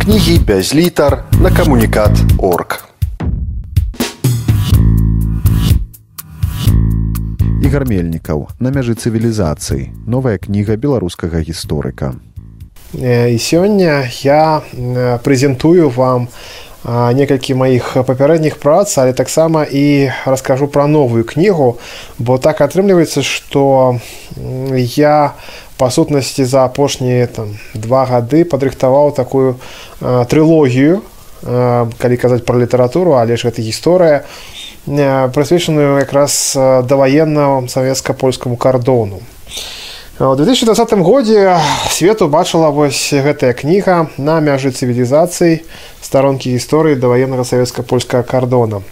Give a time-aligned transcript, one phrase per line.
[0.00, 2.88] кнігі без літар на камунікат орг.
[7.60, 12.16] Ігар мельнікаў на мяжы цывілізацыі новая кніга беларускага гісторыка.
[12.96, 14.64] І сёння я
[15.20, 16.32] прэзентую вам
[16.88, 21.76] некалькі маіх папярэдніх прац, але таксама і раскажу пра новую кнігу,
[22.16, 24.00] бо так атрымліваецца, што
[24.96, 25.36] я
[25.80, 27.24] па сутнасці за апошнія
[27.72, 29.56] два гады падрыхтаваў такую
[30.00, 31.00] трылогію,
[31.40, 34.28] калі казаць пра літаратуру, але ж гэта гісторыя,
[35.32, 36.52] прысвечаную якраз
[36.84, 39.24] даваеннаму савецка-польскаму кардону.
[40.20, 41.56] У 2020 годзе
[41.88, 45.64] свету бачыла вось гэтая кніга на мяжы цывілізацыі
[46.04, 48.84] старонкі гісторыі да ваеннага савецка-польскага кардона.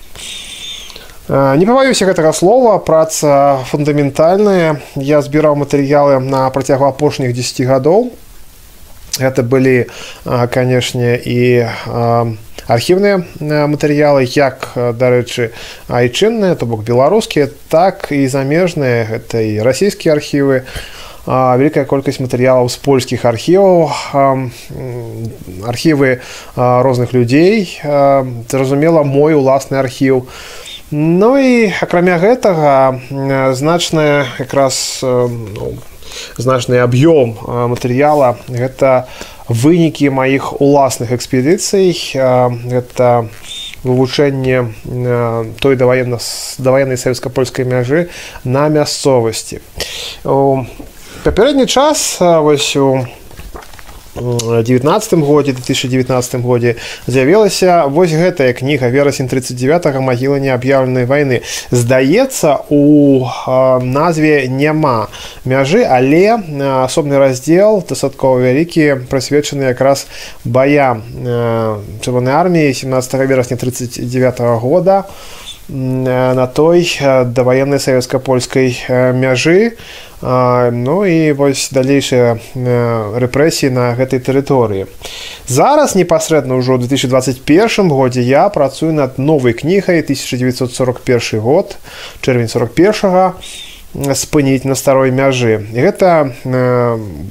[1.29, 4.81] Не паваюся гэтага слова, праца фундаментальная.
[4.97, 8.09] Я збіраў матэрыялы на працягу апошніх 10 гадоў.
[9.21, 9.93] Гэта былі,
[10.25, 11.69] канешне, і
[12.65, 15.53] архіўныя матэрыялы, як, дарэчы,
[15.93, 20.65] айчынныя, то бок беларускія, так і замежныя, гэта і расійскія архівы,
[21.29, 23.93] вялікая колькасць матэрыялаў з польскіх архіваў
[25.69, 26.25] архівы
[26.57, 27.69] розных людзей
[28.49, 30.25] зразумела мой уласны архіў
[30.91, 32.97] Ну і акрамя гэтага
[33.53, 35.77] значная якраз ну,
[36.41, 39.05] значны аб'ём матэрыяла гэта
[39.53, 41.93] вынікі маіх уласных экспедыцый.
[42.17, 43.29] Гэта
[43.85, 44.73] вывучэнне
[45.61, 46.17] той даваенна
[46.57, 48.09] даваеннай савецка-польскай мяжы
[48.45, 49.61] на мясцовасці.
[50.25, 53.05] Папярэдні час вось у
[54.17, 56.75] 19 годзе 2019 годзе
[57.07, 63.29] з'явілася вось гэтая кніга верасень 39 магіла неаб'яўленай вайны здаецца у
[63.83, 65.09] назве няма
[65.45, 66.41] мяжы але
[66.85, 70.07] асобны раздзел дастаткова вялікі прысвечаны якраз
[70.45, 71.05] баям
[72.01, 75.05] чырвонай арміі 17 верасня 39 года
[75.69, 76.89] на той
[77.29, 82.39] даваеннай савецка-польскай мяжы у Ну і вось далейшыя
[83.23, 84.91] рэпрэсіі на гэтай тэрыторыі.
[85.47, 91.79] Зараз непасрэдна ўжо ў 2021 годзе я працую над новай кнігай 1941 год,
[92.19, 93.39] чэрвень 41
[93.95, 95.65] спыніць на старой мяжы.
[95.73, 96.33] І гэта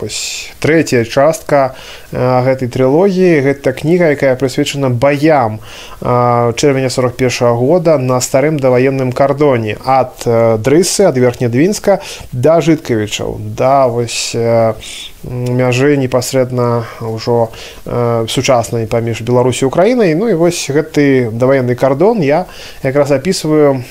[0.02, 1.78] вось, трэцяя частка
[2.12, 3.46] гэтай трылогіі.
[3.46, 5.60] Гэта кніга якая прысвечана баям
[6.02, 9.78] чэрвеня 41 -го года на старым даваенным кардоне.
[9.86, 10.24] Ад
[10.62, 12.02] дрысы ад верхнядвінска
[12.32, 14.36] да жыткавічаў да вось
[15.28, 17.52] мяжы непасрэдна ўжо
[17.86, 20.16] э, сучаснай паміж беларусі украінай.
[20.16, 22.46] Ну і вось гэты даваенны кардон я
[22.84, 23.84] якраз записываю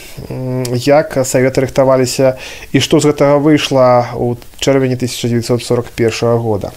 [0.73, 2.37] як саветы рыхтаваліся
[2.73, 6.73] і што з гэтага выйшла у чэрвені 1941 года.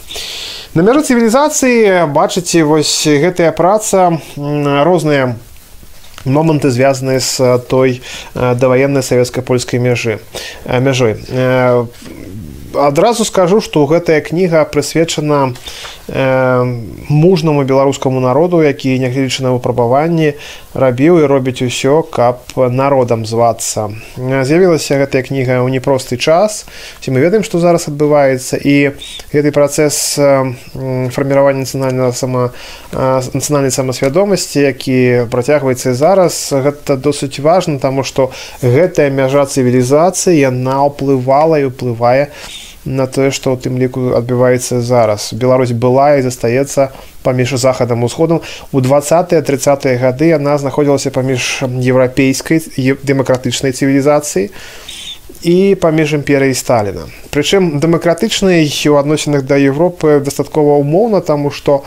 [0.76, 5.40] На мяжы цывілізацыі бачыце вось гэтая праца розныя
[6.26, 8.02] моманты звязаныя з той
[8.36, 10.20] даваеннай савецка-польскай мяжы
[10.68, 11.16] мяжой
[12.74, 15.54] адразу скажу што гэтая кніга прысвечана
[16.08, 16.64] э,
[17.10, 20.34] мужнаму беларускаму народу які нягледзячы на выпрабаванні
[20.74, 23.90] рабіў і робіць усё каб народам звацца.
[24.18, 26.66] З'явілася гэтая кніга ў непросты час
[27.02, 28.94] ці мы ведаем што зараз адбываецца і
[29.34, 30.20] гэты працэс
[31.14, 32.52] фарміравання нацыянальнага сама
[32.94, 35.00] нацыянальнай самасвядомасці які
[35.32, 38.32] працягваецца зараз гэта досыць важна таму што
[38.62, 44.82] гэтая мяжа цывілізацыі яна ўплывала і ўплывае на на тое што ў тым ліку адбіваецца
[44.82, 45.30] зараз.
[45.38, 46.90] Беларусь была і застаецца
[47.22, 48.42] паміж захадам усходам
[48.74, 52.66] у 20 30 гады яна знаходзілася паміж еўрапейскай
[53.06, 54.50] дэмакратычнай цывілізацыі
[55.46, 57.06] і паміж імперыяй сталіна.
[57.30, 61.86] Прычым дэмакратычнай у адносінах да Европы дастаткова умоўна таму што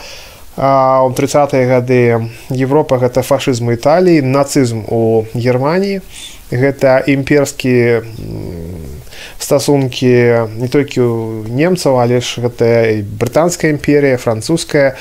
[0.57, 6.01] у 30 гады Европа гэта фашызм італіі нацызм у германії
[6.53, 8.05] гэта імперскі
[9.43, 10.15] стасункі
[10.57, 14.95] не толькі у немцаў але ж гэта брытанская імперія французская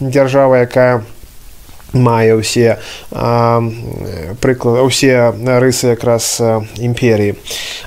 [0.00, 1.06] дзяржава якая
[1.94, 2.78] мае ўсе
[3.10, 6.42] прыклады усе рысы якраз
[6.78, 7.38] імперіі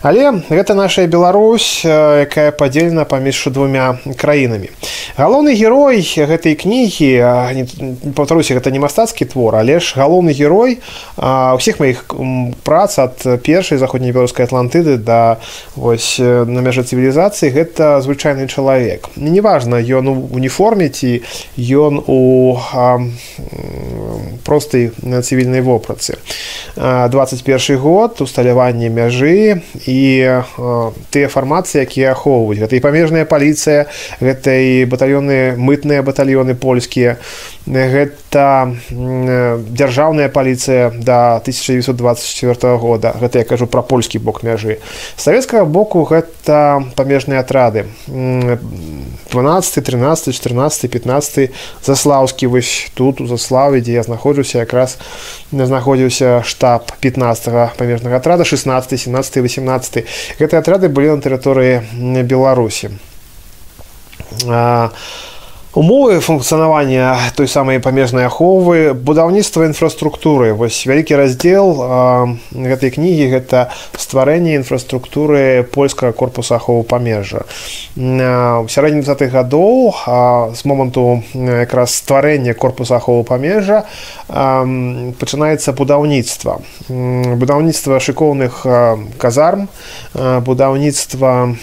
[0.01, 4.69] але гэта наша Беларусь якая падзелена паміж двумя краінамі.
[5.17, 7.11] Галоўны герой гэтай кнігі
[8.15, 10.79] паўтаруся гэта не мастацкі твор але ж галоўны герой
[11.17, 12.05] усіх маіх
[12.63, 15.37] прац ад першай заходняй беларускай атлантыды да
[15.75, 19.09] вось на мяжы цывілізацыі гэта звычайны чалавек.
[19.15, 21.23] Неважна ён у уніформе ці
[21.57, 22.57] ён у
[24.43, 24.91] простай
[25.21, 26.17] цывільнай вопрацы
[26.75, 29.99] 21 год усталяванне мяжы і
[31.11, 32.61] тыя фармацыі якія ахоўваюць.
[32.61, 33.87] Гэта і памежная паліцыя
[34.21, 37.17] гэта і батальёны мытныя батальёны польскія
[37.65, 43.15] гэта дзяржаўная паліцыя да 1924 года.
[43.19, 44.79] Гэта я кажу пра польскі бок мяжы.
[45.17, 47.85] Савецкага боку гэта памежныя атрады
[49.31, 51.49] 12 13 14 15
[51.83, 54.97] заслаўскі вось тут у заславе дзе я знаходжуся якраз
[55.51, 60.05] знаходзіўся штаб 15 памежнага атрада 16 17 18
[60.39, 61.81] гэтыя атрады былі на тэрыторыі
[62.23, 62.91] беларусі.
[64.47, 64.89] А
[65.77, 70.57] умовы функцыянавання той самай памежнай аховы будаўніцтва інфраструктуры.
[70.57, 71.77] Вось вялікі раздзел
[72.49, 77.45] гэтай кнігі гэта стварэнне інфраструктуры польскага корпуса ахову памежжа
[77.93, 79.93] у сярэдні двадцатых гадоў
[80.57, 83.85] з моманту якраз стварэння корпуса ахову памежжа
[84.33, 86.57] пачынаецца будаўніцтва.
[86.89, 88.65] Будаўніцтва шыкоўных
[89.21, 89.69] казарм
[90.17, 91.53] будаўніцтва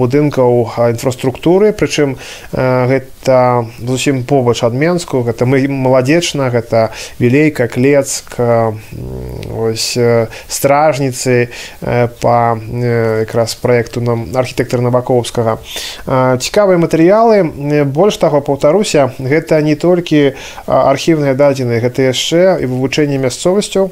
[0.00, 0.50] будынкаў
[0.96, 2.16] інфраструктуры прычым
[2.56, 9.98] гэта гэта зусім побач ад менску гэта мы маладзечна гэта вілейка клецк ось
[10.48, 11.48] стражніцы
[12.22, 12.58] па
[13.22, 15.58] якраз праекту нам архітэктар наваковскага
[16.42, 17.84] цікавыя матэрыялы.
[17.86, 20.34] Больш таго паўтаруся гэта не толькі
[20.66, 23.90] архіўныя дадзеныя гэта яшчэ і вывучэнне мясцовасцю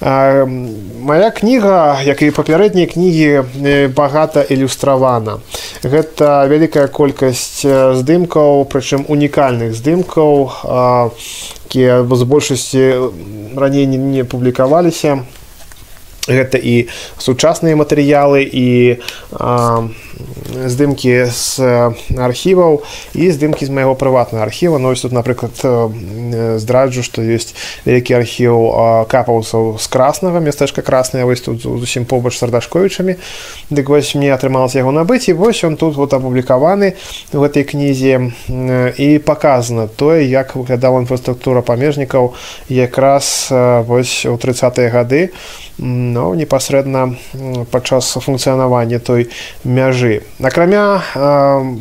[0.00, 5.38] моя кніга як і папярэднія кнігі багата ілюстравана.
[5.82, 10.50] Гэта вялікая колькасць здымкаў здымкаў прычым унікальных здымкаў
[11.72, 12.82] якія з большасці
[13.56, 15.24] раней не, публікаваліся.
[16.28, 16.86] Гэта і
[17.18, 19.00] сучасныя матэрыялы і
[19.32, 19.88] а,
[20.52, 21.60] здымкі з
[22.16, 22.82] архіваў
[23.14, 25.56] і здымкі з майго прыватнага архіва ну, тут напрыклад
[26.60, 27.54] здраджу што ёсць
[27.84, 28.56] вялікі архіў
[29.08, 33.16] капаўцаў з краснага мястэчка краснае вось тут зусім побач з ардашковічамі
[33.70, 36.94] дык вось мне атрымалася яго набыць і вось ён тут вот апублікаваны
[37.32, 38.32] в гэтай кнізе
[38.96, 42.34] і паказана тое як выглядала інфраструктура памежнікаў
[42.68, 45.30] якраз вось у тридцатые гады
[45.78, 47.14] ну, непасрэдна
[47.70, 49.28] падчас функцыянавання той
[49.64, 51.02] мяжы акрамя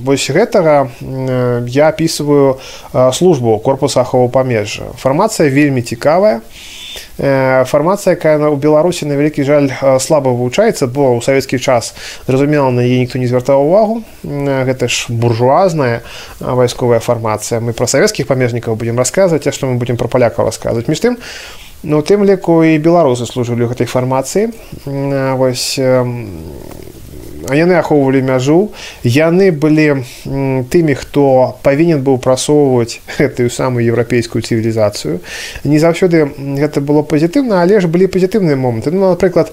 [0.05, 0.89] вось гэтага
[1.67, 2.59] я опісваю
[3.13, 4.93] службу корпуса ахову памежжа.
[4.97, 6.41] Фармацыя вельмі цікавая.
[7.17, 9.69] Фармацыя якая у беларусі на вялікі жаль
[9.99, 11.93] слаба вывучаецца бо ў савецкі час
[12.27, 14.03] зразумела на яе ніхто не звяртаў увагу.
[14.23, 16.01] Гэта ж буржуазная
[16.39, 17.59] вайсковая фармацыя.
[17.59, 20.87] Мы пра савецкіх памежнікаў будзем расказваць а што мы будзем пра палякаў расказваць.
[20.87, 21.17] Між тым
[21.83, 24.53] Ну тым ліку і беларусы служылі гэтай фармацыі.
[24.85, 26.05] Вось а
[27.55, 28.71] яны ахоўвалі мяжу.
[29.03, 30.03] Яны былі
[30.71, 35.19] тымі хто павінен быў прасоўваць гэтую самую еўрапейскую цывілізацыю.
[35.63, 38.91] Не заўсёды гэта было пазітыўна але ж былі пазітыўныя моманты.
[38.91, 39.51] Ну напрыклад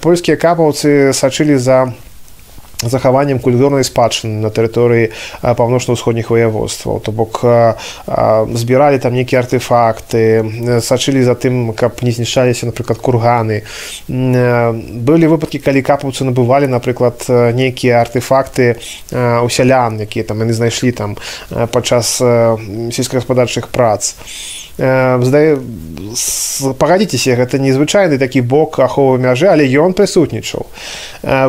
[0.00, 1.92] польскія капаўцы сачылі за
[2.82, 5.10] захаваннем культурнай спадчыны на тэрыторыі
[5.42, 7.00] паўночна-ўсходніх ваяводстваў.
[7.00, 7.44] То бок
[8.52, 13.62] збіралі там нейкія артефакты сачылі за тым каб не знішчаліся напрыклад курганы.
[14.08, 18.76] Былі выпадкі калі капаўцы набывалі напрыклад нейкія артефакты
[19.12, 21.16] у сялян якія там яны знайшлі там
[21.70, 24.14] падчас сельскагаспадарчых прац.
[24.14, 24.73] здае
[26.78, 30.66] пагадзіцеся гэта незвычайны такі бок аховы мяжы але ён прысутнічаў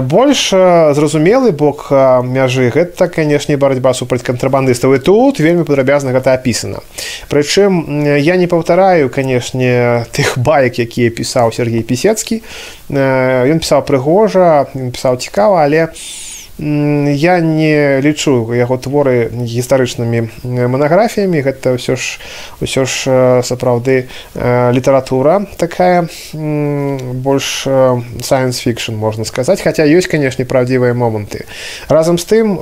[0.06, 0.50] больш
[0.98, 1.90] зразумелы бок
[2.22, 6.86] мяжы гэта канешне барацьба супраць кантрабандыстаў і тут вельмі падрабязна гэта апісана
[7.30, 12.42] прычым я не паўтараю канешне тых баек якія пісаў Сергей пісецкі
[12.94, 16.25] ён пісаў прыгожа пісаў цікава але у
[16.58, 21.44] я не лічу яго творы гістарычнымі манаграфіямі.
[21.44, 22.24] Гэта ўсё ж
[22.64, 27.68] ўсё ж сапраўды літаратура такая больш
[28.24, 29.60] science fiction можна сказаць.
[29.60, 31.44] Хаця ёсць канешне правдзівыя моманты.
[31.92, 32.56] Разам з тым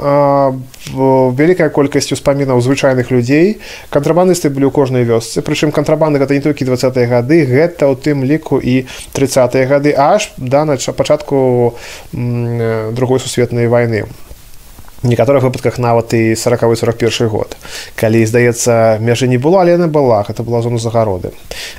[1.38, 3.62] вялікая колькасць успамінаў звычайных людзей.
[3.94, 5.46] Кантрабандысты былі ў кожнай вёсцы.
[5.46, 10.34] Прычым кантрабанды гэта не толькі двадцатые гады гэта ў тым ліку і тридцатые гады аж
[10.38, 11.78] да на пачатку
[12.12, 14.06] другой сусветнай войны войны.
[15.04, 17.58] Некаторых выпадках нават і 40 41 год.
[17.96, 21.36] Калі здаецца мяжы не было але на была гэта была зона загароды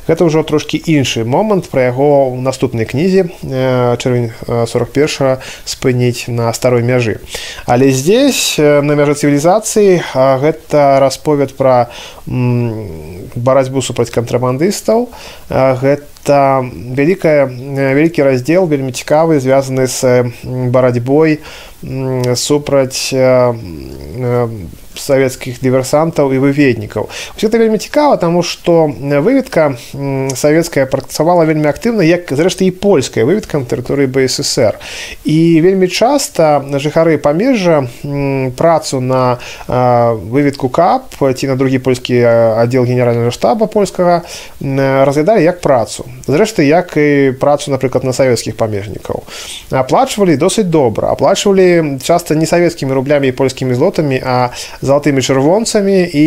[0.09, 1.73] гэта ўжо трошки іншы момант.
[1.73, 7.21] Пра яго ў наступнай кнізе чэрвень 41 спыніць на старой мяжы.
[7.67, 11.89] Але здесь на мяжы цывілізацыі гэта расповед пра
[12.27, 15.09] барацьбу супраць кантрабандыстаў.
[15.49, 20.33] Гэта это вялікая вялікі раздзел вельмі цікавы звязаны з
[20.73, 21.45] барацьбой
[22.35, 23.13] супраць
[24.97, 29.77] савецкіх дыверсантаў і выведнікаў все это вельмі цікава тому что выведка
[30.35, 34.79] савецкая працавала вельмі актыўна як зрэшты і польская выведка на тэрыторыі бСр
[35.25, 37.89] і вельмі часта жыхары памежжа
[38.57, 42.21] працу на выведку кап ці на другі польскі
[42.61, 44.23] аддзел генеральнага штаба польскага
[44.61, 46.05] разглядалі як працу.
[46.27, 49.23] Зрэшты як і працу напрыклад на савецкіх памежнікаў.
[49.71, 51.13] Аплачвалі досыць добра.
[51.13, 54.51] Аплачвалі часта не савецкімі рублямі і польскімі злотамі а
[54.85, 56.25] залатымі чырвонцамі і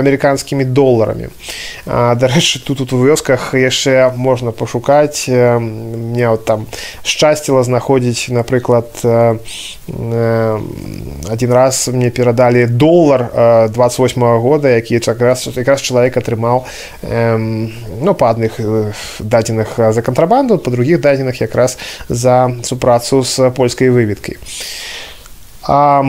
[0.00, 1.28] амерыканскімі доларамі
[1.84, 6.66] дарэчы тут тут у вёсках яшчэ можна пашукаць мне вот там
[7.04, 8.88] шчасціла знаходзіць напрыклад
[11.28, 13.28] один раз мне перадалі долар
[13.68, 16.64] 28 -го года які якраз якраз чалавек атрымаў
[18.00, 18.60] ну па адных
[19.20, 24.36] дадзеных за кантрабанду па другіх дадзеных якраз за супрацу з польскай выведкай.
[25.62, 26.04] А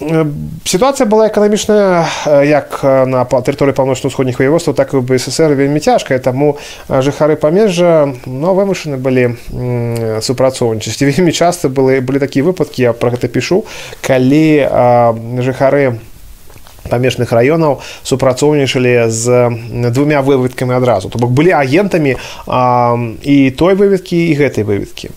[0.00, 2.08] сітуацыя была эканамічная
[2.44, 6.56] як на тэрыторыі паўночна-усходніх ваяводстваў так і бСр вельмі цяжкая таму
[6.88, 9.36] жыхары памежжа но вымушаны былі
[10.24, 13.64] супрацоўнічасці вельмі часта былі былі такія выпадкі я про гэта пішу
[14.00, 14.64] калі
[15.44, 16.00] жыхары
[16.88, 19.52] памежных раёнаў супрацоўнічалі з
[19.92, 22.16] двумя выведкамі адразу то бок былі агентамі
[23.22, 25.12] і той выведкі і гэтай выведкі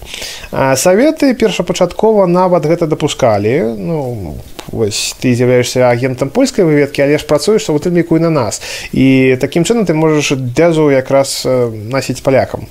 [0.76, 4.36] саветы першапачаткова нават гэта дапускалі ну
[4.72, 8.62] вось ты з'яўляешься агентам польскай выведкі але ж працуеш у тым ліку і на нас.
[8.92, 12.68] І такім чынам ты можаш дэзу якраз насіць палякам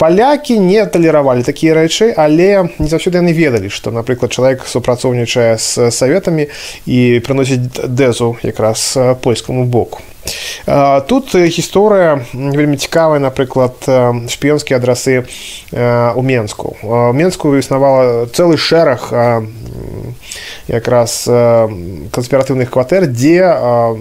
[0.00, 5.90] палякі не талеравалі такія рэчы але не заўсёды яны ведалі што напрыклад чалавек супрацоўнічае з
[5.92, 6.48] саветамі
[6.86, 10.00] і прыносіць дэзу якраз польскаму боку
[11.08, 13.74] Тут гісторыя вельмі цікавая, напрыклад,
[14.28, 15.24] шпіёнскія адрасы
[15.72, 16.76] ў Менску.
[16.82, 19.10] У Менску існавала цэлы шэраг
[20.68, 21.24] якраз
[22.12, 23.42] канспіратыўных кватэр, дзе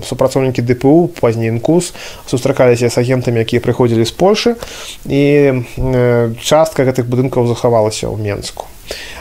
[0.06, 1.94] супрацоўнікі ДПУ пазней інкус
[2.28, 4.56] сустракаліся з агентамі, якія прыходзілі з Польшы
[5.08, 5.64] і
[6.44, 8.68] частка гэтых будынкаў захавалася ў Менску.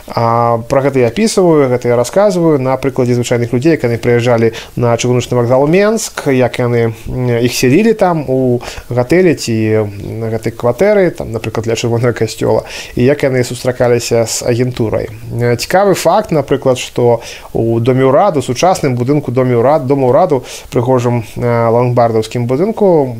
[0.09, 4.97] А про гэта я опісваю гэта я рассказываю на прыкладзе звычайных людзей яны прыязджалі на
[4.97, 6.97] чыгуначны вакзал Менск як яны
[7.45, 8.59] іх селілі там у
[8.89, 14.41] гатэлі ці на гэтай кватэры там напрыклад для чырвонага касцёла і як яны сустракаліся з
[14.43, 15.13] агентурай.
[15.29, 17.21] Цікавы факт напрыклад што
[17.53, 20.41] у доме ўраду сучасным будынку доме ўрад дома ўраду
[20.73, 23.13] прыгожым лангбардаўскім будынку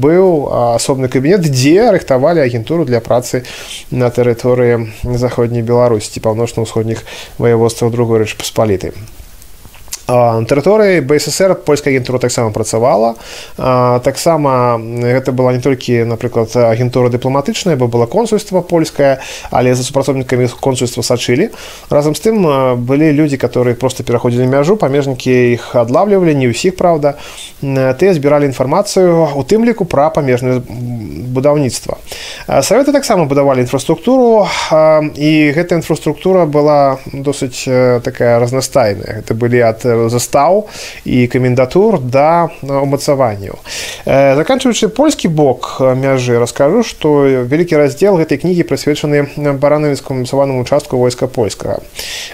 [0.00, 0.48] быў
[0.80, 3.44] асобны кабінет дзе рыхтавалі агентуру для працы
[3.90, 7.04] на тэрыторыі заходняй беларусі беларусі ці паўночна-ўсходніх
[7.38, 8.94] ваяводстваў другой рэч паспаліты
[10.10, 13.14] на тэрыторыі бСр польская агентура таксама працавала.
[13.56, 20.48] Таксама гэта была не толькі напрыклад агентура дыпламатычная бо была консульства польская але за супрацоўнікамі
[20.60, 21.50] консульства сачылі.
[21.90, 27.14] Разам з тым былі людзі которые просто пераходзілі мяжу памежнікі іх адлавлівалі не ўсіх праўда.
[27.62, 30.60] Ты збіралі інфармацыю у тым ліку пра памежнае
[31.30, 31.98] будаўніцтва.
[32.62, 34.48] Саветы таксама будавалі інфраструктуру
[35.14, 37.68] і гэта інфраструктура была досыць
[38.02, 39.22] такая разнастайная.
[39.22, 40.68] Гэта былі ад застаў
[41.04, 43.58] і камендатур да умацаванняў.
[44.06, 51.26] Заканчваючы польскі бок мяжы раскажу, што вялікі раздзел гэтай кнігі прысвечаны баранавіцкаму мусаванаму участку войска
[51.26, 51.80] польскага.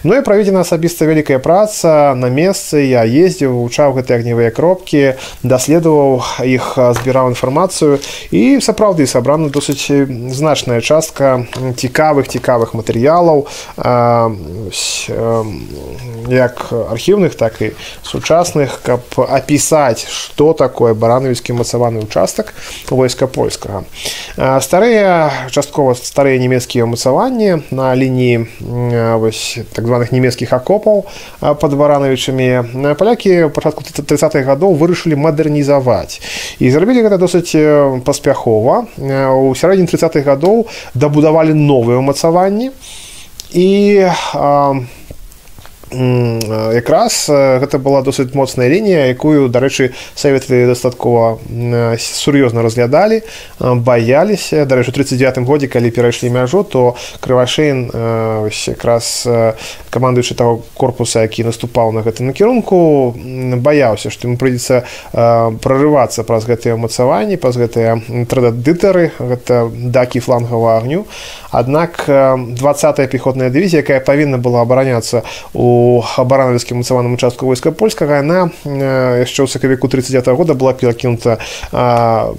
[0.05, 6.23] Ну і праведзена асабіста вялікая праца на месцы я ездзіў, вывучаў гэтыя агневыя кропкі, даследаваў
[6.45, 7.99] іх збіраў інфармацыю
[8.31, 9.91] і сапраўды сабрана досыць
[10.33, 11.47] значная частка
[11.77, 13.47] цікавых цікавых матэрыялаў
[16.29, 22.55] як архіўных так так і сучасных каб апісаць что такое баранавіцкі мацаваны участак
[22.91, 23.85] войска польскага.
[24.61, 28.47] Старыя часткова старыя нямецкія ўмацаванні на лініі
[29.17, 31.07] вось так званых нямецкіх акопаў
[31.41, 36.21] под баранавічамі палякі пачатку 30-х гадоў вырашылі мадэрнізаваць.
[36.59, 37.57] І зрабілі гэта досыць
[38.05, 38.87] паспяхова.
[39.33, 42.71] У сярэдзіне 30-х гадоў дабудавалі новыя ўмацаванні
[43.55, 43.69] і
[44.05, 45.06] у
[45.90, 51.38] якраз гэта была досыць моцная лінія якую дарэчы саветы дастаткова
[51.95, 53.23] сур'ёзна разглядалі
[53.61, 54.66] баяліся.
[54.66, 57.87] Дарэчы 39 годзе калі перайшлі мяжу то крывашейн
[58.50, 59.28] якраз
[59.90, 63.14] камандуючы таго корпуса які наступаў на гэтым накірунку
[63.62, 64.83] баяўся што ему прыйдзецца
[65.62, 71.07] прорывацца праз гэтыя ўмацаванні праз гэтыя трададытары гэта дакі флангава агню.
[71.55, 75.23] Аднак 20 пехотная дывізія якая павінна была абараняцца
[75.55, 75.75] у
[76.18, 81.38] баранавіцкім мацаваным участку войска польскага яна яшчэ ў сакавіку 39 года была перакінута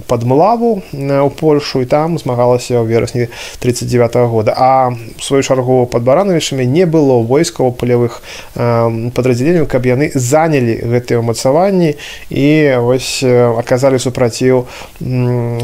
[0.06, 3.28] под млаву у польшу і там змагалася ў верасні
[3.58, 4.54] 39 -го года.
[4.56, 8.22] А сваю чаргу под баранавічамі не было войскаў палявых
[8.54, 11.94] падраздзяленняў каб яны занялі гэтыя ўмацаванні
[12.30, 14.66] і вось аказалі супраціў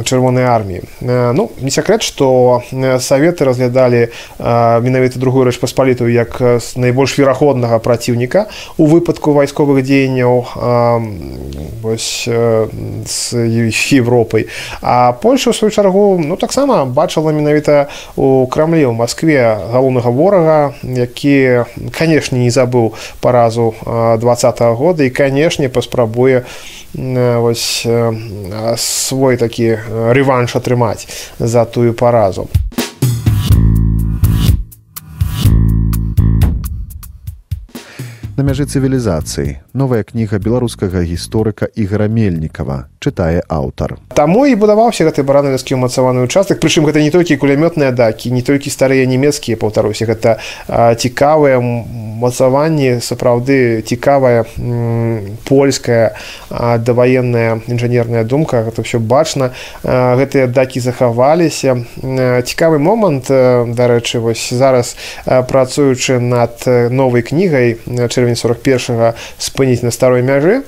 [0.05, 2.63] чырвонай арміі ну не сакрэт што
[3.01, 6.41] саветы разглядалі менавіта другую рэч паспалітую як
[6.77, 7.19] найбольш
[7.65, 10.45] вераходнага праціўніка у выпадку вайсковых дзеянняў
[13.05, 14.47] з Европай
[14.83, 19.41] а Польша ў сваю чаргу ну таксама бачыла менавіта у крамле ў Маскве
[19.73, 24.37] галоўнага ворага які канешне не забыў паразу два
[24.75, 26.45] года і канешне паспрабуе
[26.95, 27.87] вось
[28.77, 29.79] свой такі
[30.15, 32.47] рэванш атрымаць за тую паразу.
[38.37, 39.63] На мяжы цывілізацыі.
[39.79, 44.01] Новая кніга беларускага гісторыка ігора мельнікова чытае аўтар.
[44.17, 48.73] Таму і будаваўся гэты баранавецкі ўмацаваны участак прычым гэта не толькі кулямётныя дакі не толькі
[48.73, 50.41] старыя нямецкія паўтаруся гэта
[50.97, 54.49] цікавыя мацаванні сапраўды цікавая
[55.45, 56.17] польская
[56.51, 59.53] даваенная інжынерная думка гэта ўсё бачна.
[59.85, 61.85] Гэтыя дакі захаваліся.
[62.01, 64.97] Цікавы момант дарэчы вось зараз
[65.27, 70.63] працуючы над новай кнігай чэрвень 41 спыніць на старой мяжы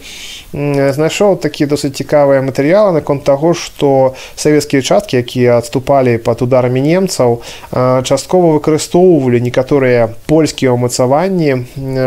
[0.53, 7.43] знайшоў такі досыць цікавыя матэрыялы наконт таго што савецкія часткі якія адступалі пад ударамі немцаў
[7.73, 11.67] часткова выкарыстоўвалі некаторыя польскія ўмацаванні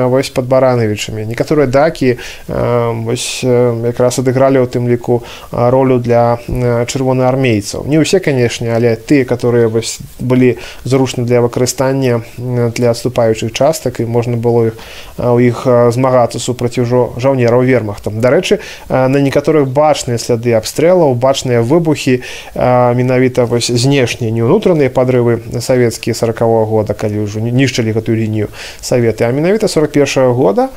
[0.10, 2.18] вось пад баранавічамі некаторыя дакі
[2.48, 6.40] вось якраз адыгралі ў тым ліку ролю для
[6.88, 7.86] чырвонаармейцаў.
[7.86, 14.06] Не ўсе канешне але тыя которые вось былі зручны для выкарыстання для адступаючых частак і
[14.06, 14.76] можна было іх
[15.20, 18.22] у іх змагацца супраць ужо жаўнераў вермахтам.
[18.22, 22.22] Да дарэчы на некаторых бачныя сляды абстрэлаў бачныя выбухі
[22.54, 29.26] менавіта вось знешнія не ўнутраныя падрывы савецкія сорокового года калі ўжо нішчылі гэтую лінію саветы
[29.26, 30.70] а менавіта 41 -го года.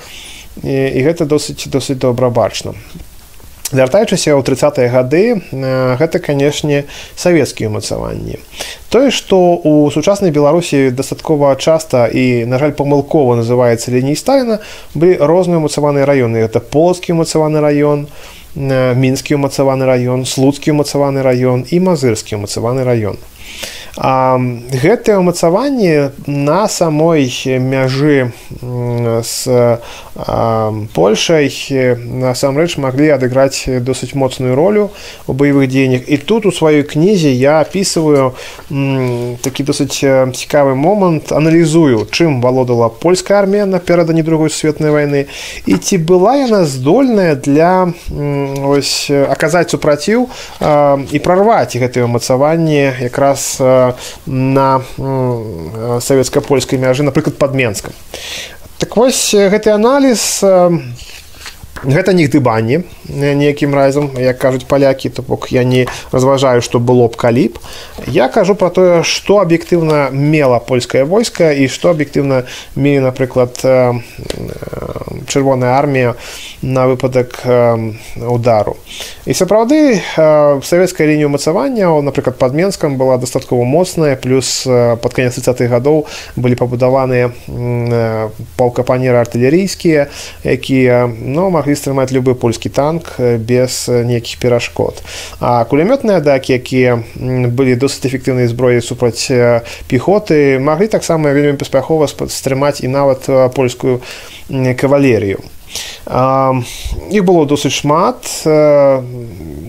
[0.62, 2.74] І, і гэта досыць досыць добра бачна
[3.72, 5.22] вяртаючыся ў 30 гады
[5.96, 6.84] гэта канешне
[7.16, 8.38] савецкія ўмацаванні.
[8.92, 14.60] Тое што у сучаснай беларусі дастаткова часта і на жаль памылкова называецца ліній сталіна
[14.94, 16.36] былі розныя ўмацаваныя раёны.
[16.44, 18.06] Это полскі ўмацаваны раён
[18.54, 23.16] мінскі ўмацаваны раён слуцкі ўмацаваны раён і мазырскі ўмацаваны раён
[23.96, 27.28] гэтыя ўмацаванні на самой
[27.60, 28.32] мяжы
[29.20, 29.78] з
[30.92, 31.52] польшай
[31.96, 34.90] насамрэч маглі адыграць досыць моцную ролю
[35.26, 36.08] у баявых дзеяннях.
[36.08, 38.32] І тут у сваёй кнізе я опісываю
[39.44, 45.26] такі досыць цікавы момант аналізую чым валодала польская армія напердані другой сусветнай вайны
[45.66, 47.92] і ці была яна здольная для
[48.64, 50.28] ось аказаць супраціў
[51.12, 53.94] і прарваць гэтыя ўмацаванні якраз у
[54.26, 54.82] на
[56.00, 57.92] савецка-польскай мяжы напрыклад под менскам
[58.78, 60.42] так вось гэты аналіз
[61.84, 64.10] гэта не дыбанні неякім разам.
[64.18, 67.58] Як кажуць палякі то бок я не разважаю што было б калі б.
[68.06, 72.44] Я кажу про тое што аб'ектыўна мела польскае войска і што аб'ектыўна
[72.76, 73.58] мелі напрыклад
[75.26, 76.14] чырвоная армія
[76.62, 77.42] на выпадак
[78.16, 78.76] удару.
[79.26, 79.98] І сапраўды
[80.62, 86.54] савецкая лінія ўмацавання напрыклад под менскам была дастаткова моцная плюс под канец 30-х гадоў былі
[86.54, 87.34] пабудаваныя
[88.56, 90.06] паўкапанеры артылерійскія
[90.44, 95.02] якія ну маглі маглі стрымаць любы польскі танк без нейкіх перашкод
[95.40, 97.00] а кулямётныя дакі якія
[97.48, 99.28] былі досыць эфектыўнай зброі супраць
[99.88, 104.00] пехоты маглі таксама вельмі паспяхова стрымаць і нават польскую
[104.50, 105.40] кавалерію
[106.06, 108.26] іх было досыць шмат.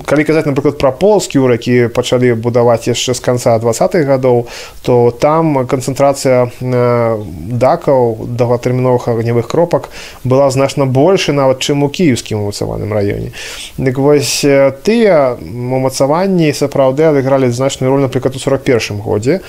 [0.03, 4.49] Калі казаць напрыклад пра полскі ўракі пачалі будаваць яшчэ з канца двадцатых гадоў
[4.83, 9.89] то там канцэнтрацыя дакаў доўгатэрміновых агнявых кропак
[10.23, 13.31] была значна больше нават чым у кіеўскім умацаваным раёне.
[13.77, 14.43] Дык вось
[14.83, 19.39] тыя умацаванні сапраўды адыгралі значную роль напрыклад у 41 годзе.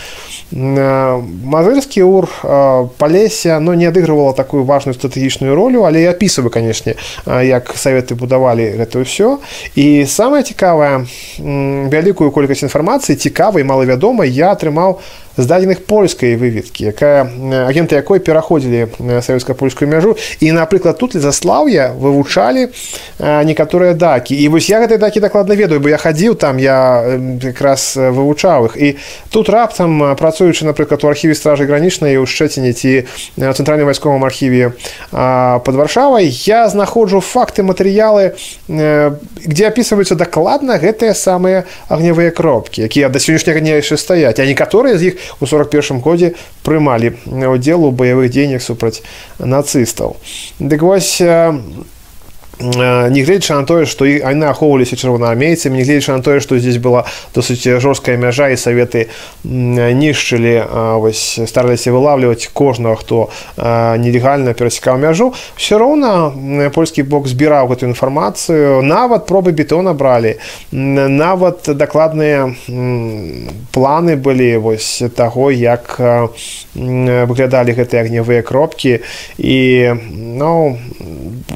[0.52, 2.28] Мазырскі ур
[2.98, 6.12] палесе но не адыгрывала такую важную стратэгічную ролю але я
[6.44, 6.94] опісываю канешне
[7.26, 9.40] як саветы будавалі гэта ўсё.
[9.74, 11.07] І самае цікавае
[11.90, 15.00] вялікую колькасць інфармацыі цікавай малавядомай я атрымаў
[15.36, 17.26] здадзеных польскай выведкі якая
[17.66, 22.70] агенты якой пераходзілі савецка-польскую мяжу і напрыклад тут заслаўя вывучалі
[23.18, 24.34] некаторыя дакі.
[24.34, 28.76] І вось я гэтай дакі дакладна ведаю бо я хадзіў там я якраз вывучаў іх.
[28.76, 28.96] І
[29.30, 33.06] тут раптам працуючы напрыклад у архіве стражы гранічнай у шчэціне ці
[33.38, 34.72] цэнтральным вайсковым архіве
[35.10, 38.34] под варшавай я знаходжу факты матэрыялы
[38.68, 44.98] где опісваюцца дакладна гэтыя самыя агнявыя кропкі якія да сённяшняга дня яшчэ стаяць а некаторыя
[44.98, 47.14] з іх у 41 годзе прымалі
[47.50, 49.02] удзел у баявых дзеяннях супраць
[49.38, 50.16] нацыстаў.
[50.58, 51.20] Дык вось
[52.60, 57.80] негледзячы на тое што і яны ахоўваліся чырвонаармейцамі негледзячы на тое што здесь была досыць
[57.80, 59.08] жорсткая мяжа і саветы
[59.44, 60.54] нішчылі
[61.02, 68.82] вось стараліся вылавліваць кожнага хто нелегальна перасекаў мяжу все роўна польскі бок збіраў гэтую інфармацыю
[68.82, 70.38] нават пробы бетона бралі
[70.70, 72.54] нават дакладныя
[73.74, 75.98] планы былі вось таго як
[76.74, 79.00] выглядалі гэтыя агнявыя кропкі
[79.38, 79.58] і
[80.38, 80.78] ну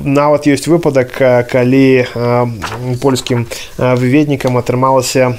[0.05, 2.07] нават ёсць выпадак калі
[3.03, 3.47] польскім
[3.77, 5.37] выведнікам атрымалася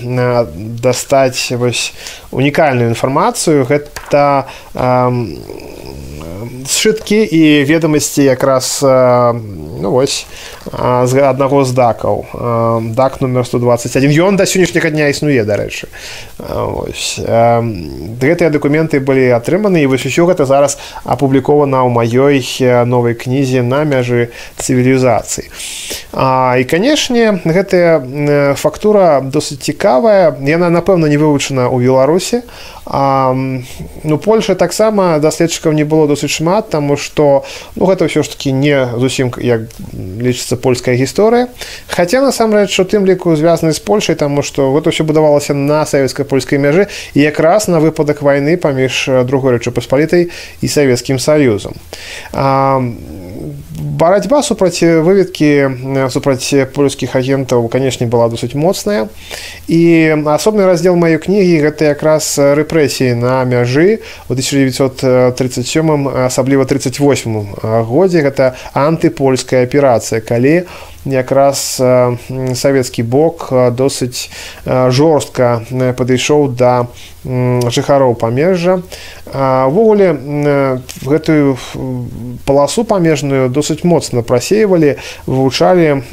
[0.82, 1.94] дастаць вось
[2.32, 4.46] унікальную інфармацыю гэта
[6.70, 10.28] сшыткі і ведамасці якраз ну, вось
[10.72, 12.26] з аднаго з дакаў.
[12.94, 15.88] Дак номер 121 ён да сённяшняга дня існуе дарэчы.
[18.22, 22.38] Гэтыя дакументы былі атрыманы і вось усё гэта зараз апублікована ў маёй
[22.86, 24.30] новай кнізе на мяжы
[24.62, 25.50] цывілізацыі.
[26.14, 30.38] І канешне гэтая фактура досыць цікавая.
[30.38, 32.46] Яна напэўна не вывучана ў беларусі
[32.90, 33.34] а
[34.04, 38.50] ну польша таксама даследчыкаў не было досыць шмат таму што ну гэта ўсё ж таки
[38.52, 41.54] не зусім як лічыцца польская гісторыя.
[41.88, 46.26] Хаця насамрэч у тым ліку звязаны з польшай таму што гэта ўсё будавалася на савецкай
[46.26, 51.78] польскай мяжы і якраз на выпадак вайны паміж другой рэчы паспалітай і савецкім саюзам.
[52.34, 52.82] А
[53.80, 59.08] барацьба супраць выведкі супраць польскіх агентаў канешне была досыць моцная
[59.68, 59.82] і
[60.36, 68.56] асобны раздзел маёй кнігі гэта якраз рэпрэсіі на мяжы у 1937 асабліва 38 годзе гэта
[68.76, 70.68] антыпольская аперацыя калі
[71.06, 71.82] якраз
[72.56, 74.30] савецкі бок досыць
[74.66, 75.64] жорстка
[75.98, 76.88] падышоў да
[77.24, 78.82] жыхароў памежжа.
[79.30, 80.16] Ввогуле
[81.04, 81.58] гэтую
[82.46, 84.96] паласу памежную досыць моцна прасеивалі
[85.28, 86.04] вывучалі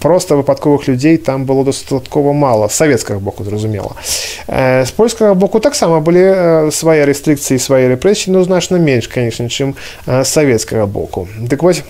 [0.00, 3.92] просто выпадковых людзей там было дастаткова мала савецкага боку зразумела.
[4.48, 9.74] З польскага боку таксама былі свае рэстрыкцыі свае рэпрэсіі ну значна менш конечно чым
[10.06, 11.28] савецкага боку.
[11.38, 11.82] Дык вось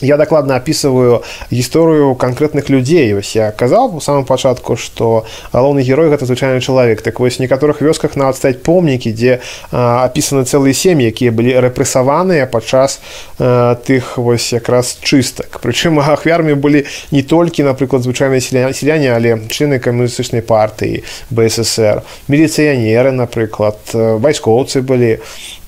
[0.00, 6.10] я дакладна опісываю гісторыю канкрэтных людзей вось я казаў у самом пачатку что галоўны герой
[6.10, 9.40] гэта звычайны чалавек так вось некаторых вёсках нават стаць помнікі дзе
[9.72, 13.00] апісаны цэлыя сем'і якія былі рэпрэсаваныя падчас
[13.38, 18.40] тых вось якраз чыстак прычым ахвярмі былі не толькі напрыклад звычайныя
[18.72, 25.18] селяне але чыны камуністычнай партыі бСр міліцыянеры напрыклад вайскоўцы былі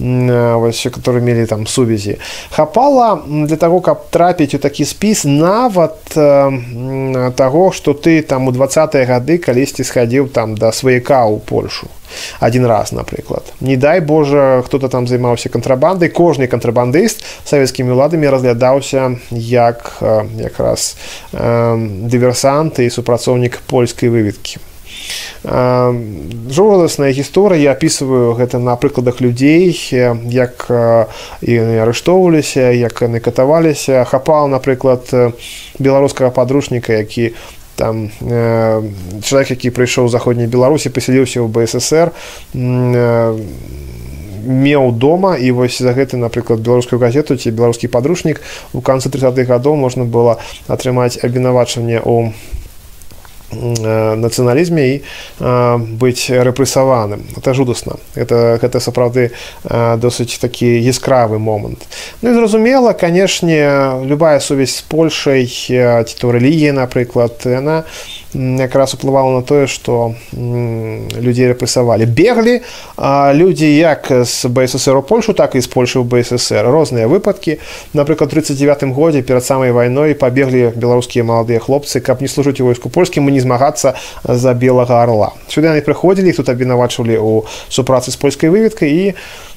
[0.01, 2.19] вось которые мелі там сувязі
[2.51, 8.53] хапала для того каб трапіць у такі спіс нават э, таго што ты там у
[8.53, 11.89] двадцатыя гады калісьці схадзіў там да сваяка ў польшу.
[12.41, 19.21] Один раз напрыклад не дай божа хто-то там займаўся кантрабандай кожны кантрабандыст савецкімі ўладамі разглядаўся
[19.31, 20.97] як э, якраз
[21.33, 21.77] э,
[22.09, 24.59] дыверсанты і супрацоўнік польскай выведкі
[25.43, 29.73] жудасная гісторыя я опісываю гэта на прыкладах людзей
[30.29, 34.05] як яны арыштоўваліся як яны катаваліся.
[34.05, 35.09] Хапал напрыклад
[35.79, 37.33] беларускага падручніка які
[37.81, 38.83] там э,
[39.25, 43.41] чалавек які прыйшоў заходняй беларусі пасяліўся ў бСр э,
[44.45, 48.45] меў дома і вось за гэты напрыклад беларускую газету ці беларускі падручнік
[48.77, 50.37] у канцы 30-х гадоў можна было
[50.69, 52.37] атрымаць абвінавачанне ў
[53.53, 54.97] нацыяналізме і
[55.99, 59.31] быць рэпрэсаваным это жудасна это гэта сапраўды
[59.99, 61.87] досыць такі яскравы момант
[62.23, 68.95] ну і зразумела канешне любая сувязь з польшай ці то рэлігія напрыклад яна не якраз
[68.95, 72.61] уплывала на тое што людзей рэпрэсавалі беглі
[73.35, 77.59] людзі як з бСр у польшу так і з польшы ў бСр розныя выпадкі
[77.93, 82.89] напрыклад 39 годзе перад самай вайной пабеглі беларускія маладыя хлопцы каб не служыць у войску
[82.89, 88.17] польскім мы не змагацца за белага арла сюды яны прыходзілі тут абвінавачвалі ў супрацы з
[88.17, 89.05] польскай выведкай і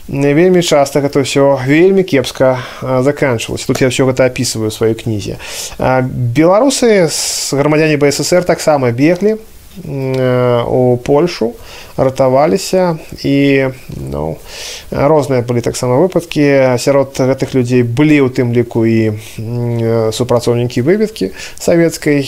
[0.07, 3.67] вельмі часта гэта ўсё вельмі кепска заканчвалася.
[3.67, 5.39] Тут я ўсё гэта опісываю сваёй кнізе.
[6.35, 9.39] Беларусы з грамадзяне бСр таксама беглі
[9.81, 11.53] у польшу
[11.97, 13.67] ратаваліся і
[14.11, 14.37] ну,
[14.91, 16.77] розныя былі таксама выпадкі.
[16.77, 19.17] Сярод гэтых людзей былі ў тым ліку і
[20.13, 22.25] супрацоўнікі выведкі савецкай.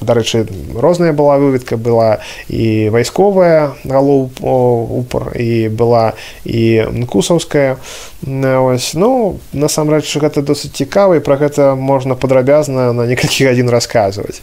[0.00, 1.76] Дарэчы розная была выведка.
[1.76, 6.12] Была і вайсковая галоў упор і была
[6.44, 7.76] і кусаўская
[8.24, 14.40] ось ну насамрэч гэта досыць цікава і пра гэта можна падрабязна на некалькі гадзін расказваць.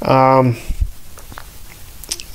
[0.00, 0.44] А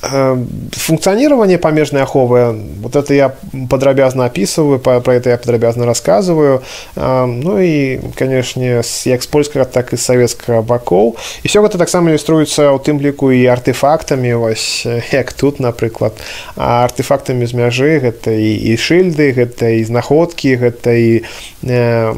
[0.02, 3.34] функционирование помежной аховы, вот это я
[3.70, 6.62] подробязно описываю, про это я подробязно рассказываю.
[6.96, 11.16] Ну и, конечно, як с польскага, так и с советскага бакоў.
[11.42, 16.18] І все гэта таксама ілюструецца ў тым ліку і артефактамі, вось як тут, напрыклад,
[16.56, 21.22] артефактамі з мяжы, гэта і, і шыльды, гэта і знаходкі, гэта і
[21.62, 22.14] э,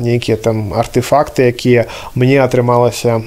[0.00, 3.20] нейкія там артефакты, якія мне атрымалася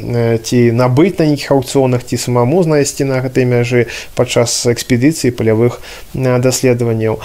[0.44, 5.80] ці набыць на нейкіх аўкцыёнах, ці самому знайсці на гэтай мяжы падчас экспедыцыі палявых
[6.14, 7.20] даследаванняў.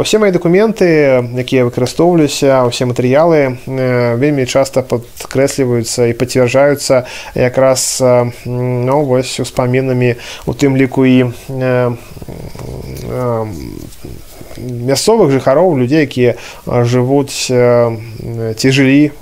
[0.00, 7.04] Усе мои документы якія выкарыстоўваліся усе матэрыялы вельмі часта падкрэсліваюцца і пацвярджаюцца
[7.34, 8.02] якраз
[8.44, 11.32] ну вось успамінамі у тым ліку і
[14.56, 19.12] мясцовых жыхароў людзей якія жывуць ці жылі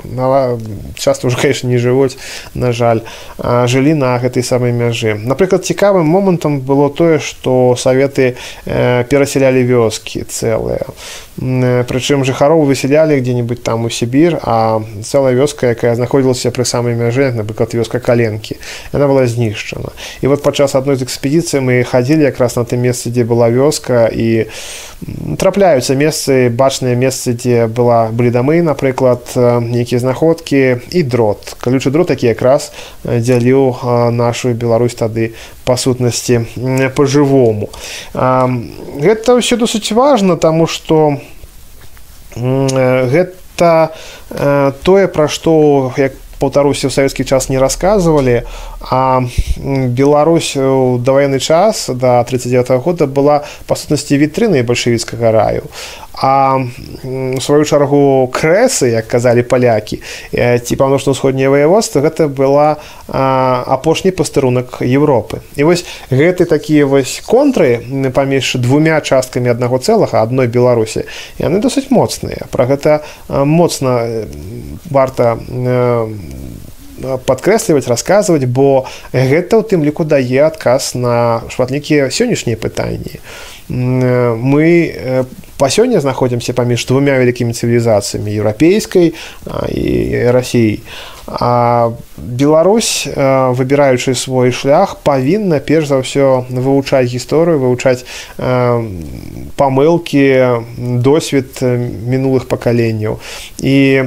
[0.98, 2.16] часто уже конечно не жывуць
[2.54, 3.00] на жаль.
[3.38, 10.86] Жылі на гэтай самай мяжы напрыклад цікавым момантам было тое што саветы перасялялі вёскі цэлыя
[11.38, 17.32] прычым жыхароў высялялі где-нибудь там у сібір а цэлая вёска якая знаходзілася пры самай мяжы
[17.34, 18.56] напрыклад вёска каленкі
[18.92, 19.90] она была знішчана
[20.22, 24.06] і вот падчас адной з экспедыцыі мы хадзілі якраз на тым месцы дзе была вёска
[24.06, 24.46] і
[25.38, 31.56] трапляюцца месцы бачныя месцы дзе была былі дамы напрыклад нейкія знаходкі і дрот.
[31.60, 32.72] Калючы дрот які якраз
[33.04, 36.46] дзяліў нашу Беларусь тады па сутнасці
[36.94, 37.68] по-жывому
[38.14, 41.18] гэта ўсё досыць важна таму што
[42.36, 43.72] гэта
[44.82, 48.42] тое пра што як паўтаруся ў савецкі час не расказвалі
[48.90, 49.22] а
[49.56, 55.62] Беларусь у даваенны час до 39 -го года была па сутнасці вітрыны бальшавіцкага раю.
[56.14, 56.60] А
[57.02, 59.98] у сваю чаргу крэсы як казалі палякі
[60.64, 62.76] ці паўночна-ўсходняе ваяводства гэта была
[63.08, 67.82] апошні пастарунак Европы і вось гэты такія вось контры
[68.14, 71.04] паміж двумя часткамі аднаго цэлага адной беларусі
[71.38, 72.46] яны досыць моцныя.
[72.50, 74.06] Пра гэта моцна
[74.90, 75.38] варта
[77.00, 83.18] падкрэсліваць расказваць бо гэта ў тым ліку дае адказ на шматлікія сённяшнія пытанні.
[83.68, 85.26] Мы
[85.58, 89.14] па сёння знаходзімся паміж двумя вялікімі цывілізацыямі еўрапейскай
[89.70, 89.86] і
[90.30, 98.04] рассіяй А Беларусь, выбіраючы свой шлях, павінна перш за ўсё вывучаць гісторыю, вывучаць
[99.56, 100.24] памылкі,
[101.00, 103.24] досвед мінулых пакаленняў.
[103.56, 104.04] І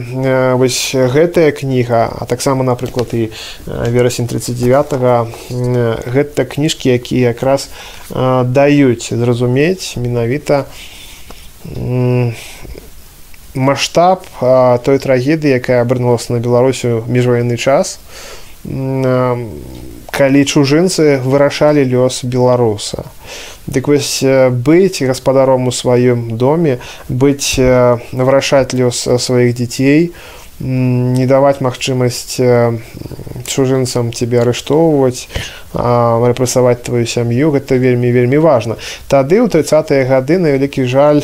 [0.61, 3.33] вось гэтая кніга, а таксама, напрыклад, і
[3.65, 4.93] верасень 39
[6.05, 7.73] гэта кніжкі, якія якраз
[8.45, 10.69] даюць зразумець менавіта
[13.57, 17.99] маштаб той трагедыі якая абрынулася на беларусю міжваенны час.
[18.63, 23.09] Калі чужынцы вырашалі лёс беларуса.
[23.67, 31.61] Дык вось быць гаспадаром у сваём доме быць вырашаць лёс сваіх дзяцей у не даваць
[31.61, 32.39] магчымасць
[33.47, 35.29] чужынцам тебе арыштоўваць
[35.73, 41.21] рэпрэсаваць твою сям'ю гэта вельмі вельмі важна тады ў тридцатые гады на вялікі жаль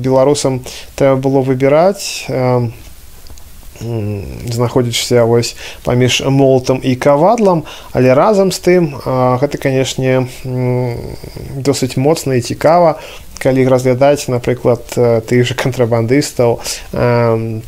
[0.00, 0.64] беларусам
[0.96, 2.24] трэба было выбіраць
[3.80, 10.26] знаходзішся вось паміж молотам і кавадлам але разам з тым гэта канешне
[11.58, 12.96] досыць моцна і цікава
[13.44, 14.96] калі разглядаць напрыклад
[15.28, 16.58] тых же кантрабандыстаў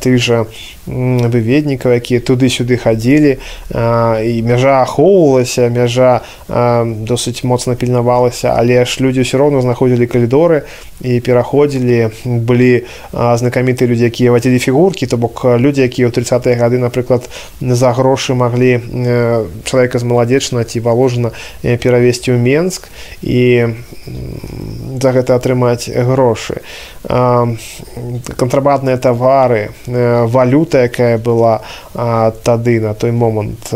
[0.01, 0.45] тых же
[0.87, 9.37] выведнікаў якія туды-сюды хадзілі і мяжа ахоўвалася мяжа досыць моцна пільнавалася але ж людзі ўсё
[9.37, 10.65] роўна знаходзілі калідоры
[11.05, 16.81] і пераходзілі былі знакамітыя людзі якія вадзілі фігуркі то бок людзі якія ў 30 гады
[16.81, 17.29] напрыклад
[17.61, 18.81] за грошы маглі
[19.67, 22.87] чалавека з маладзечна ці валожана перавесці ў менск.
[23.21, 23.75] І
[25.01, 25.66] за гэта атрымаць
[26.07, 26.61] грошы.
[27.03, 31.61] Кантрабандныя тавары валюта якая была
[32.43, 33.73] тады на той момант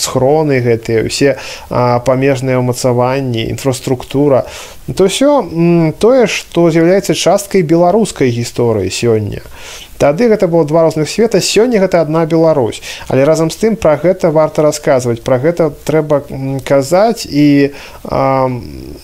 [0.00, 1.36] схроны гэтыя усе
[1.68, 4.46] памежныя ўмацаванні інфраструктура
[4.96, 9.42] то ўсё тое што з'яўляецца часткай беларускай гісторыі сёння.
[10.00, 12.80] Тады гэта было два розных света сёння гэта одна Беларусь.
[13.08, 16.24] Але разам з тым про гэта варта расказваць про гэта трэба
[16.64, 17.28] казаць.
[17.28, 17.76] І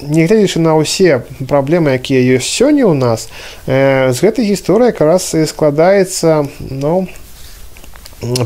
[0.00, 3.28] негледзячы на ўсе праблемы якія ёсць сёння у нас
[3.68, 7.04] э, з гэтай гісторыі якраз і складаецца ну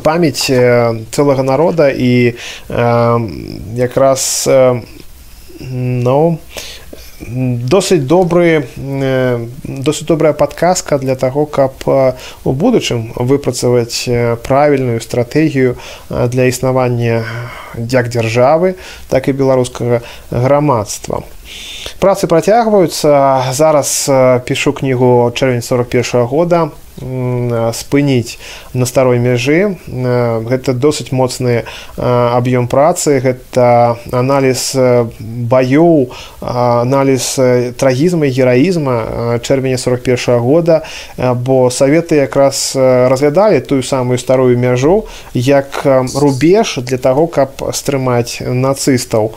[0.03, 1.87] памяць э, цэлага народа.
[1.94, 3.18] І э,
[3.79, 4.83] якраз э,
[5.61, 6.38] ну
[7.20, 8.66] досыць добры
[9.64, 14.09] досыць добрая падказка для таго каб у будучым выпрацаваць
[14.42, 15.76] правільную стратэгію
[16.09, 17.24] для існавання
[17.76, 18.74] як дзяржавы
[19.09, 21.22] так і беларускага грамадства.
[21.98, 23.52] Працы працягваюцца.
[23.52, 24.11] Зараз
[24.44, 28.38] пішу кнігу чэрвень 41 -го года спыніць
[28.74, 29.76] на старой мяжы.
[29.88, 31.64] Гэта досыць моцны
[31.96, 33.20] аб'ём працы.
[33.20, 34.76] Гэта аналіз
[35.20, 37.40] баёў аналіз
[37.76, 40.82] трагізма гераізма чэрвеня 41 -го года.
[41.16, 49.32] Бо саветы якраз разглядалі тую самую старую мяжу як рубеж для таго каб стрымаць нацыстаў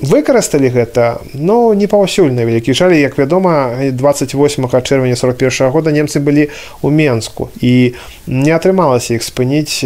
[0.00, 2.94] выкарысталі гэта но не паўсюль на вялікі жаль.
[2.94, 6.50] Як вядома 28 чэрвеня 41 года немцы былі
[6.82, 7.50] у менску.
[7.60, 7.94] І
[8.26, 9.84] не атрымалася іх спыніць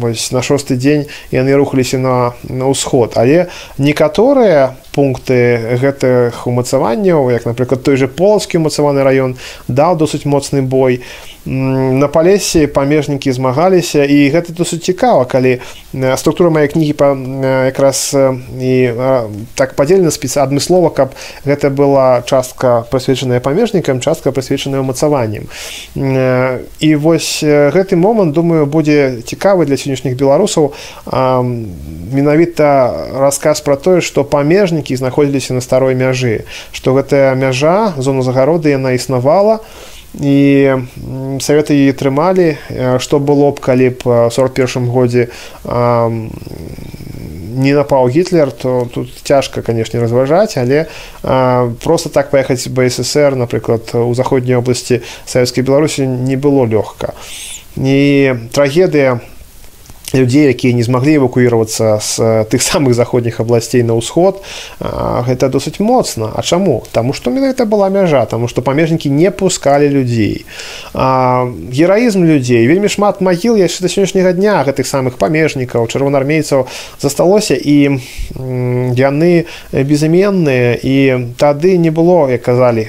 [0.00, 3.12] вось на шосты дзень яны рухаліся на на ўсход.
[3.16, 3.46] Але
[3.78, 9.36] некаторыя пункты гэтых умацаванняў як напрыклад той же полацкі умацаваны раён
[9.68, 11.04] даў досыць моцны бой.
[11.46, 15.60] На палесе памежнікі змагаліся і гэта досыць цікава калі
[16.18, 17.12] структура мае кнігі па
[17.70, 18.10] якраз
[18.58, 18.74] і
[19.54, 21.14] так падзелена спіса адмыслова каб
[21.46, 25.46] гэта была частка прысвечаная памежнікам частка прысвечаная умацаваннем
[25.94, 30.72] і вось гэты момант думаю будзе цікавы для сённяшніх беларусаў.
[32.12, 32.66] Менавіта
[33.18, 38.70] расказ пра тое што памежнікі які знаходзіліся на старой мяжы што гэтая мяжа зону загароды
[38.70, 39.58] яна існавала
[40.14, 40.86] і
[41.42, 42.54] саветы яе трымалі
[43.02, 45.26] што было б калі б 41 годзе
[47.56, 50.86] не напаў гітлер то тут цяжка канешне разважаць але
[51.22, 57.16] а, просто так паехаць бСр напрыклад у заходняй обласці савецкай беларусі не было лёгка.
[57.76, 59.35] І трагедыя у
[60.14, 64.42] людзей якія не змаглі эвакуіравацца з тых самых заходніх абласцей на ўсход
[64.80, 69.88] гэта досыць моцна А чаму Таму што менавіта была мяжа таму што памежнікі не пускалі
[69.88, 70.46] людзей
[70.94, 76.66] гераізм людзей вельмі шмат магіл яшчэ да сённяшняга дня гэтых самых памежнікаў чырвонаармейцаў
[77.02, 77.98] засталося і
[78.94, 82.86] яны безыменныя і тады не было як казалі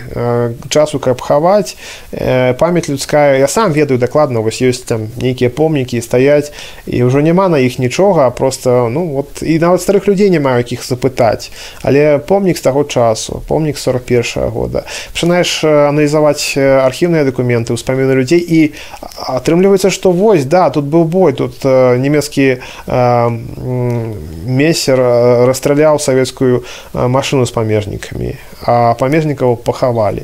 [0.69, 1.75] часу каб хаваць.
[2.11, 6.51] Памяць людская я сам ведаю дакладна вось ёсць там нейкія помнікі стаяць
[6.85, 10.57] і ўжо няма на іх нічога просто ну вот і нават старых людзей не маю
[10.57, 11.51] якіх запытаць.
[11.81, 14.83] Але помнік з таго часу помнік 41 -го года.
[15.13, 18.73] Пачынаеш аналізаваць архіўныя дакументы ўспаміны людзей і
[19.27, 22.57] атрымліваецца што вось да тут быў бой тут нямецкі
[24.45, 24.99] мессер
[25.47, 30.23] расстраляў савецкую машыну з памежнікамі а памежнікаў пахавалі.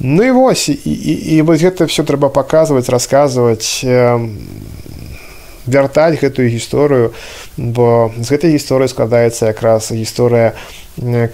[0.00, 3.80] Ну і вось і, і, і вось гэта все трэба паказваць расказваць
[5.66, 7.12] вяртаць гэтую гісторыю
[7.56, 10.54] бо з гэтай гісторыі складаецца якраз гісторыя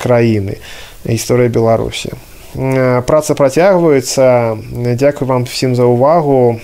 [0.00, 0.58] краіны
[1.06, 2.16] гісторыя беларусі
[2.54, 4.56] праца працягваецца.
[4.72, 6.60] Дзякую вам всім за ўвагу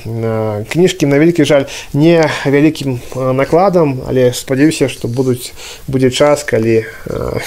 [0.68, 1.64] кніжкі на вялікі жаль
[1.96, 3.00] не вялікім
[3.32, 5.52] накладам але спадзяюся што будуць
[5.88, 6.84] будзе час калі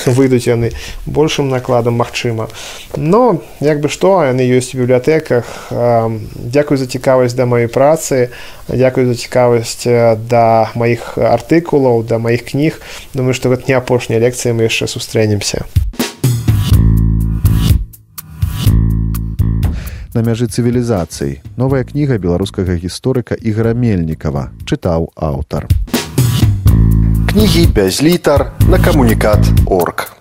[0.05, 0.73] выйдуць яны
[1.05, 2.49] большым накладам магчыма.
[2.97, 5.69] Но як бы што яны ёсць у бібліятэках.
[6.35, 8.33] Дзякую за цікавасць да маёй працы
[8.67, 9.85] дзякую за цікавасць
[10.17, 12.81] да маіх артыкулаў да маіх кніг.
[13.13, 15.65] Думаю што гэта не апошняя лекцыя мы яшчэ сустрэнемся
[20.13, 21.41] на мяжы цывілізацый.
[21.57, 24.51] Новая кніга беларускага гісторыка ігра мельнікава.
[24.65, 25.67] Чытаў аўтар.
[27.31, 30.20] Кнігі без літар на камунікат орг